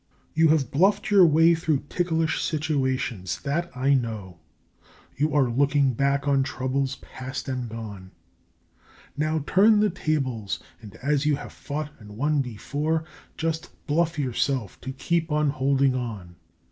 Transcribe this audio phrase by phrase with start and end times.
[0.33, 4.39] You have bluffed your way through ticklish situations; that I know.
[5.15, 8.09] You are looking back on troubles past and gone;
[9.15, 13.03] Now, turn the tables, and as you have fought and won before,
[13.37, 16.35] Just BLUFF YOURSELF to keep on holding on!